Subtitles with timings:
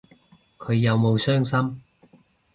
[0.57, 1.79] 佢有冇傷心